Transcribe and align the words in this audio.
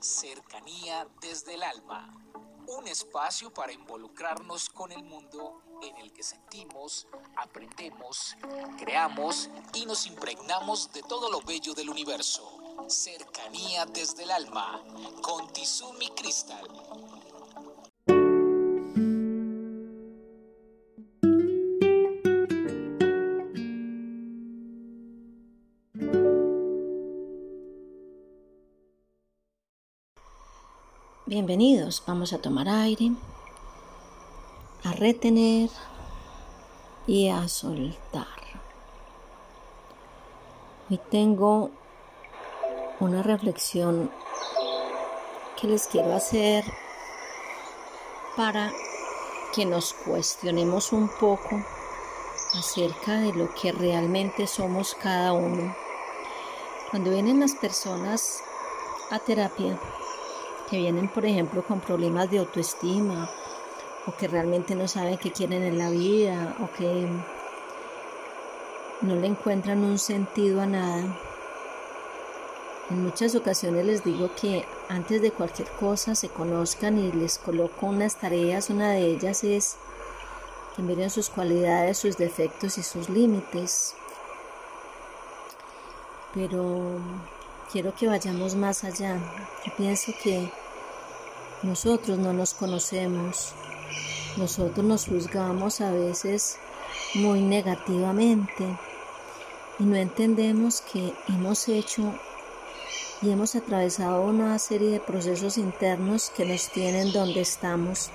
Cercanía 0.00 1.06
desde 1.20 1.54
el 1.54 1.62
alma. 1.62 2.14
Un 2.66 2.88
espacio 2.88 3.52
para 3.52 3.72
involucrarnos 3.72 4.70
con 4.70 4.90
el 4.92 5.02
mundo 5.02 5.62
en 5.82 5.96
el 5.98 6.12
que 6.12 6.22
sentimos, 6.22 7.06
aprendemos, 7.36 8.36
creamos 8.78 9.50
y 9.74 9.84
nos 9.86 10.06
impregnamos 10.06 10.92
de 10.92 11.02
todo 11.02 11.30
lo 11.30 11.40
bello 11.42 11.74
del 11.74 11.90
universo. 11.90 12.58
Cercanía 12.88 13.86
desde 13.86 14.24
el 14.24 14.30
alma 14.30 14.82
con 15.22 15.52
Tizumi 15.52 16.08
Crystal. 16.10 16.68
Bienvenidos, 31.26 32.02
vamos 32.06 32.34
a 32.34 32.38
tomar 32.38 32.68
aire, 32.68 33.12
a 34.84 34.92
retener 34.92 35.70
y 37.06 37.30
a 37.30 37.48
soltar. 37.48 38.26
Hoy 40.90 41.00
tengo 41.10 41.70
una 43.00 43.22
reflexión 43.22 44.10
que 45.58 45.66
les 45.66 45.86
quiero 45.86 46.14
hacer 46.14 46.62
para 48.36 48.70
que 49.54 49.64
nos 49.64 49.94
cuestionemos 49.94 50.92
un 50.92 51.08
poco 51.08 51.58
acerca 52.52 53.14
de 53.14 53.32
lo 53.32 53.48
que 53.54 53.72
realmente 53.72 54.46
somos 54.46 54.94
cada 54.94 55.32
uno. 55.32 55.74
Cuando 56.90 57.12
vienen 57.12 57.40
las 57.40 57.54
personas 57.54 58.42
a 59.10 59.18
terapia, 59.20 59.80
que 60.70 60.78
vienen, 60.78 61.08
por 61.08 61.24
ejemplo, 61.26 61.62
con 61.62 61.80
problemas 61.80 62.30
de 62.30 62.38
autoestima 62.38 63.30
o 64.06 64.16
que 64.16 64.28
realmente 64.28 64.74
no 64.74 64.88
saben 64.88 65.18
qué 65.18 65.32
quieren 65.32 65.62
en 65.62 65.78
la 65.78 65.90
vida 65.90 66.56
o 66.60 66.70
que 66.76 67.08
no 69.00 69.16
le 69.16 69.26
encuentran 69.26 69.84
un 69.84 69.98
sentido 69.98 70.60
a 70.60 70.66
nada. 70.66 71.18
En 72.90 73.02
muchas 73.02 73.34
ocasiones 73.34 73.86
les 73.86 74.04
digo 74.04 74.30
que 74.38 74.66
antes 74.88 75.22
de 75.22 75.30
cualquier 75.30 75.68
cosa 75.70 76.14
se 76.14 76.28
conozcan 76.28 76.98
y 76.98 77.12
les 77.12 77.38
coloco 77.38 77.86
unas 77.86 78.16
tareas. 78.16 78.68
Una 78.68 78.90
de 78.90 79.06
ellas 79.06 79.42
es 79.42 79.76
que 80.76 80.82
miren 80.82 81.08
sus 81.08 81.30
cualidades, 81.30 81.98
sus 81.98 82.18
defectos 82.18 82.76
y 82.76 82.82
sus 82.82 83.08
límites. 83.08 83.94
Pero 86.34 86.98
quiero 87.74 87.92
que 87.92 88.06
vayamos 88.06 88.54
más 88.54 88.84
allá. 88.84 89.18
Yo 89.66 89.72
pienso 89.76 90.12
que 90.22 90.48
nosotros 91.64 92.16
no 92.20 92.32
nos 92.32 92.54
conocemos. 92.54 93.52
Nosotros 94.36 94.86
nos 94.86 95.06
juzgamos 95.06 95.80
a 95.80 95.90
veces 95.90 96.56
muy 97.14 97.40
negativamente 97.40 98.64
y 99.80 99.82
no 99.82 99.96
entendemos 99.96 100.82
que 100.82 101.14
hemos 101.26 101.68
hecho 101.68 102.14
y 103.22 103.30
hemos 103.30 103.56
atravesado 103.56 104.22
una 104.22 104.56
serie 104.60 104.90
de 104.90 105.00
procesos 105.00 105.58
internos 105.58 106.30
que 106.30 106.44
nos 106.44 106.68
tienen 106.68 107.12
donde 107.12 107.40
estamos. 107.40 108.10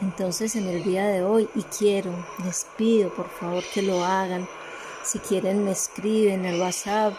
Entonces 0.00 0.54
en 0.54 0.68
el 0.68 0.84
día 0.84 1.08
de 1.08 1.24
hoy, 1.24 1.48
y 1.56 1.62
quiero, 1.64 2.12
les 2.44 2.64
pido 2.76 3.12
por 3.12 3.28
favor 3.28 3.64
que 3.74 3.82
lo 3.82 4.04
hagan, 4.04 4.48
si 5.02 5.18
quieren 5.18 5.64
me 5.64 5.72
escriben 5.72 6.46
al 6.46 6.60
WhatsApp 6.60 7.14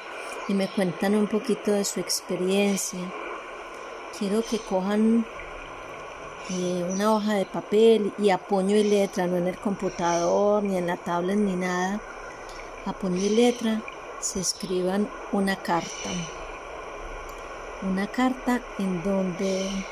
y 0.48 0.54
me 0.54 0.68
cuentan 0.68 1.16
un 1.16 1.28
poquito 1.28 1.72
de 1.72 1.86
su 1.86 2.00
experiencia. 2.00 3.00
Quiero 4.18 4.44
que 4.44 4.60
cojan 4.60 5.26
eh, 6.50 6.86
una 6.92 7.14
hoja 7.14 7.36
de 7.36 7.46
papel 7.46 8.14
y 8.18 8.30
a 8.30 8.38
puño 8.38 8.76
y 8.76 8.84
letra, 8.84 9.28
no 9.28 9.38
en 9.38 9.48
el 9.48 9.58
computador, 9.58 10.64
ni 10.64 10.78
en 10.78 10.88
la 10.88 10.98
tablet, 10.98 11.38
ni 11.38 11.56
nada. 11.56 12.00
A 12.86 12.94
puño 12.94 13.18
y 13.18 13.30
letra 13.30 13.82
se 14.20 14.42
escriban 14.42 15.10
una 15.32 15.56
carta. 15.56 16.10
Una 17.82 18.08
carta 18.08 18.62
en 18.80 19.04
donde 19.04 19.86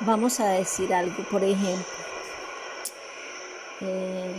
vamos 0.00 0.40
a 0.40 0.48
decir 0.50 0.94
algo, 0.94 1.22
por 1.30 1.42
ejemplo. 1.42 1.84
Eh, 3.80 4.34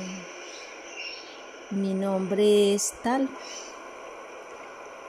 mi 1.71 1.93
nombre 1.93 2.73
es 2.73 2.93
tal 3.03 3.27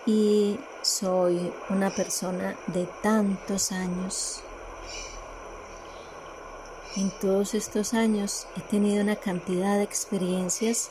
y 0.06 0.58
soy 0.82 1.52
una 1.70 1.90
persona 1.90 2.56
de 2.66 2.86
tantos 3.00 3.70
años. 3.70 4.42
En 6.96 7.10
todos 7.20 7.54
estos 7.54 7.94
años 7.94 8.48
he 8.56 8.60
tenido 8.60 9.02
una 9.02 9.14
cantidad 9.14 9.76
de 9.76 9.84
experiencias 9.84 10.90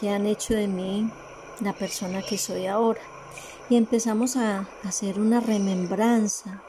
que 0.00 0.10
han 0.10 0.26
hecho 0.26 0.54
de 0.54 0.66
mí 0.66 1.08
la 1.60 1.72
persona 1.72 2.22
que 2.22 2.38
soy 2.38 2.66
ahora. 2.66 3.00
Y 3.68 3.76
empezamos 3.76 4.36
a 4.36 4.66
hacer 4.84 5.20
una 5.20 5.40
remembranza 5.40 6.62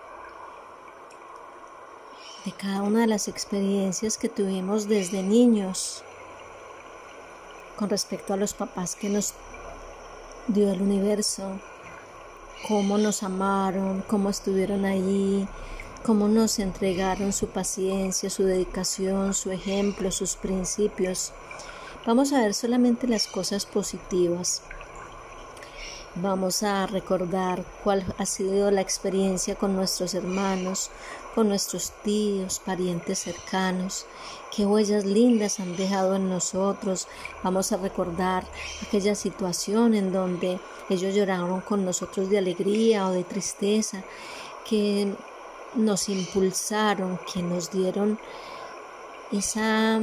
de 2.45 2.51
cada 2.51 2.83
una 2.83 3.01
de 3.01 3.07
las 3.07 3.27
experiencias 3.27 4.17
que 4.17 4.29
tuvimos 4.29 4.87
desde 4.87 5.23
niños 5.23 6.03
con 7.77 7.89
respecto 7.89 8.33
a 8.33 8.37
los 8.37 8.53
papás 8.53 8.95
que 8.95 9.09
nos 9.09 9.33
dio 10.47 10.71
el 10.71 10.81
universo, 10.81 11.59
cómo 12.67 12.97
nos 12.97 13.23
amaron, 13.23 14.03
cómo 14.07 14.29
estuvieron 14.29 14.83
ahí, 14.85 15.47
cómo 16.03 16.27
nos 16.27 16.59
entregaron 16.59 17.33
su 17.33 17.47
paciencia, 17.47 18.29
su 18.29 18.43
dedicación, 18.43 19.33
su 19.33 19.51
ejemplo, 19.51 20.11
sus 20.11 20.35
principios. 20.35 21.33
Vamos 22.05 22.33
a 22.33 22.41
ver 22.41 22.53
solamente 22.53 23.07
las 23.07 23.27
cosas 23.27 23.65
positivas. 23.65 24.61
Vamos 26.19 26.63
a 26.63 26.87
recordar 26.87 27.63
cuál 27.83 28.03
ha 28.17 28.25
sido 28.25 28.71
la 28.71 28.81
experiencia 28.81 29.53
con 29.53 29.75
nuestros 29.75 30.15
hermanos, 30.15 30.89
con 31.35 31.47
nuestros 31.47 31.91
tíos, 32.03 32.59
parientes 32.65 33.19
cercanos, 33.19 34.07
qué 34.55 34.65
huellas 34.65 35.05
lindas 35.05 35.59
han 35.59 35.75
dejado 35.77 36.15
en 36.15 36.27
nosotros. 36.27 37.07
Vamos 37.43 37.71
a 37.71 37.77
recordar 37.77 38.45
aquella 38.87 39.13
situación 39.13 39.93
en 39.93 40.11
donde 40.11 40.59
ellos 40.89 41.13
lloraron 41.13 41.61
con 41.61 41.85
nosotros 41.85 42.31
de 42.31 42.39
alegría 42.39 43.05
o 43.07 43.11
de 43.11 43.23
tristeza, 43.23 44.03
que 44.67 45.13
nos 45.75 46.09
impulsaron, 46.09 47.19
que 47.31 47.43
nos 47.43 47.69
dieron 47.69 48.17
esa 49.31 50.01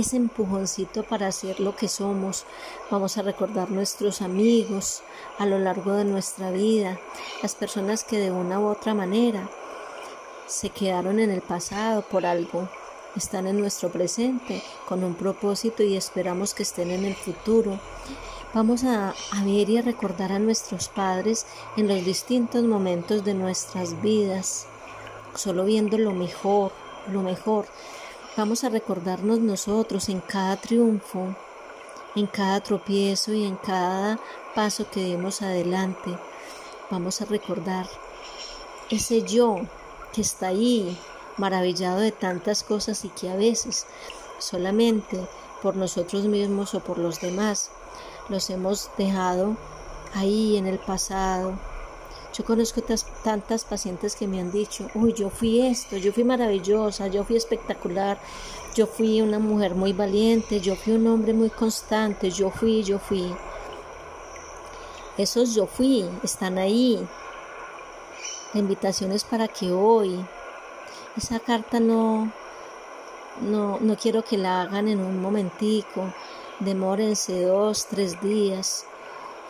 ese 0.00 0.16
empujoncito 0.16 1.02
para 1.02 1.32
ser 1.32 1.60
lo 1.60 1.74
que 1.74 1.88
somos. 1.88 2.44
Vamos 2.90 3.18
a 3.18 3.22
recordar 3.22 3.70
nuestros 3.70 4.22
amigos 4.22 5.02
a 5.38 5.46
lo 5.46 5.58
largo 5.58 5.92
de 5.92 6.04
nuestra 6.04 6.50
vida, 6.50 6.98
las 7.42 7.54
personas 7.54 8.04
que 8.04 8.18
de 8.18 8.30
una 8.30 8.60
u 8.60 8.68
otra 8.68 8.94
manera 8.94 9.50
se 10.46 10.70
quedaron 10.70 11.18
en 11.18 11.30
el 11.30 11.42
pasado 11.42 12.02
por 12.02 12.24
algo, 12.24 12.68
están 13.16 13.46
en 13.46 13.58
nuestro 13.58 13.90
presente 13.90 14.62
con 14.86 15.02
un 15.02 15.14
propósito 15.14 15.82
y 15.82 15.96
esperamos 15.96 16.54
que 16.54 16.62
estén 16.62 16.90
en 16.90 17.04
el 17.04 17.14
futuro. 17.14 17.78
Vamos 18.54 18.84
a, 18.84 19.10
a 19.10 19.44
ver 19.44 19.68
y 19.68 19.78
a 19.78 19.82
recordar 19.82 20.32
a 20.32 20.38
nuestros 20.38 20.88
padres 20.88 21.46
en 21.76 21.88
los 21.88 22.04
distintos 22.04 22.62
momentos 22.62 23.24
de 23.24 23.34
nuestras 23.34 24.00
vidas, 24.00 24.66
solo 25.34 25.64
viendo 25.64 25.98
lo 25.98 26.12
mejor, 26.12 26.72
lo 27.12 27.22
mejor 27.22 27.66
Vamos 28.38 28.62
a 28.62 28.68
recordarnos 28.68 29.40
nosotros 29.40 30.08
en 30.08 30.20
cada 30.20 30.54
triunfo, 30.54 31.34
en 32.14 32.28
cada 32.28 32.60
tropiezo 32.60 33.32
y 33.34 33.44
en 33.44 33.56
cada 33.56 34.20
paso 34.54 34.88
que 34.88 35.02
demos 35.02 35.42
adelante. 35.42 36.16
Vamos 36.88 37.20
a 37.20 37.24
recordar 37.24 37.88
ese 38.90 39.22
yo 39.22 39.56
que 40.12 40.20
está 40.20 40.46
ahí, 40.46 40.96
maravillado 41.36 41.98
de 41.98 42.12
tantas 42.12 42.62
cosas 42.62 43.04
y 43.04 43.08
que 43.08 43.28
a 43.28 43.34
veces 43.34 43.86
solamente 44.38 45.18
por 45.60 45.74
nosotros 45.74 46.26
mismos 46.26 46.74
o 46.74 46.80
por 46.80 46.98
los 46.98 47.20
demás 47.20 47.72
los 48.28 48.50
hemos 48.50 48.88
dejado 48.96 49.56
ahí 50.14 50.56
en 50.56 50.68
el 50.68 50.78
pasado, 50.78 51.58
yo 52.38 52.44
conozco 52.44 52.80
tantas 53.24 53.64
pacientes 53.64 54.14
que 54.14 54.28
me 54.28 54.40
han 54.40 54.52
dicho, 54.52 54.86
uy, 54.94 55.12
yo 55.12 55.28
fui 55.28 55.60
esto, 55.60 55.96
yo 55.96 56.12
fui 56.12 56.22
maravillosa, 56.22 57.08
yo 57.08 57.24
fui 57.24 57.34
espectacular, 57.34 58.16
yo 58.76 58.86
fui 58.86 59.20
una 59.20 59.40
mujer 59.40 59.74
muy 59.74 59.92
valiente, 59.92 60.60
yo 60.60 60.76
fui 60.76 60.92
un 60.92 61.08
hombre 61.08 61.34
muy 61.34 61.50
constante, 61.50 62.30
yo 62.30 62.50
fui, 62.50 62.84
yo 62.84 63.00
fui. 63.00 63.34
Esos 65.16 65.52
yo 65.52 65.66
fui 65.66 66.08
están 66.22 66.58
ahí. 66.58 67.04
La 68.54 68.60
invitación 68.60 69.10
es 69.10 69.24
para 69.24 69.48
que 69.48 69.72
hoy 69.72 70.24
esa 71.16 71.40
carta 71.40 71.80
no, 71.80 72.30
no, 73.40 73.80
no 73.80 73.96
quiero 73.96 74.22
que 74.22 74.38
la 74.38 74.62
hagan 74.62 74.86
en 74.86 75.00
un 75.00 75.20
momentico, 75.20 76.12
demórense 76.60 77.42
dos, 77.42 77.86
tres 77.86 78.20
días 78.20 78.87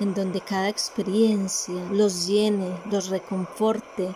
en 0.01 0.15
donde 0.15 0.41
cada 0.41 0.69
experiencia 0.69 1.75
los 1.91 2.27
llene, 2.27 2.77
los 2.91 3.09
reconforte, 3.09 4.15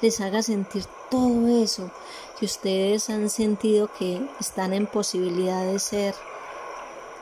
les 0.00 0.20
haga 0.20 0.42
sentir 0.42 0.84
todo 1.10 1.46
eso 1.62 1.90
que 2.38 2.46
ustedes 2.46 3.08
han 3.10 3.28
sentido 3.30 3.88
que 3.98 4.20
están 4.40 4.72
en 4.72 4.86
posibilidad 4.86 5.64
de 5.64 5.78
ser. 5.78 6.14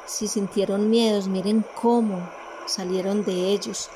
Si 0.06 0.28
sintieron 0.28 0.88
miedos, 0.88 1.28
miren 1.28 1.64
cómo 1.80 2.28
salieron 2.66 3.24
de 3.24 3.52
ellos, 3.52 3.90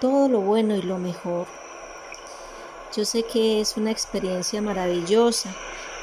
todo 0.00 0.28
lo 0.28 0.40
bueno 0.40 0.76
y 0.76 0.82
lo 0.82 0.98
mejor. 0.98 1.46
Yo 2.96 3.04
sé 3.04 3.22
que 3.22 3.60
es 3.60 3.76
una 3.76 3.90
experiencia 3.90 4.60
maravillosa 4.60 5.50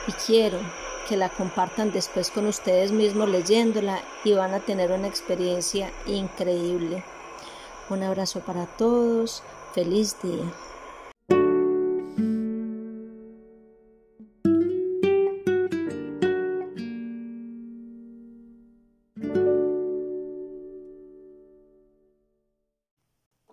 y 0.08 0.12
quiero 0.14 0.60
que 1.08 1.18
la 1.18 1.30
compartan 1.30 1.92
después 1.92 2.32
con 2.32 2.48
ustedes 2.48 2.92
mismos 2.92 3.30
leyéndola 3.30 4.02
y 4.24 4.34
van 4.34 4.54
a 4.54 4.60
tener 4.60 4.92
una 4.92 5.08
experiencia 5.08 5.92
increíble. 6.06 7.04
Un 7.90 8.04
abrazo 8.04 8.42
para 8.42 8.66
todos, 8.66 9.42
feliz 9.74 10.22
día. 10.22 10.44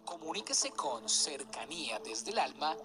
Comuníquese 0.04 0.72
con 0.72 1.08
cercanía 1.08 2.00
desde 2.00 2.32
el 2.32 2.40
alma 2.40 2.76